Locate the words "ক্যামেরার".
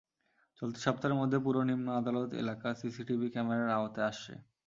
3.33-3.75